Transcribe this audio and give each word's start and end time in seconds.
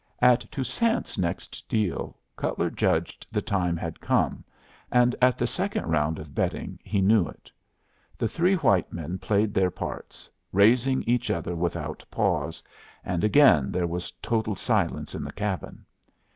At 0.23 0.49
Toussaint's 0.51 1.15
next 1.19 1.69
deal 1.69 2.17
Cutler 2.35 2.71
judged 2.71 3.27
the 3.31 3.39
time 3.39 3.77
had 3.77 4.01
come, 4.01 4.43
and 4.91 5.15
at 5.21 5.37
the 5.37 5.45
second 5.45 5.85
round 5.91 6.17
of 6.17 6.33
betting 6.33 6.79
he 6.83 7.01
knew 7.01 7.27
it. 7.27 7.51
The 8.17 8.27
three 8.27 8.55
white 8.55 8.91
men 8.91 9.19
played 9.19 9.53
their 9.53 9.69
parts, 9.69 10.27
raising 10.51 11.03
each 11.03 11.29
other 11.29 11.55
without 11.55 12.03
pause, 12.09 12.63
and 13.03 13.23
again 13.23 13.71
there 13.71 13.85
was 13.85 14.09
total 14.23 14.55
silence 14.55 15.13
in 15.13 15.23
the 15.23 15.31
cabin. 15.33 15.85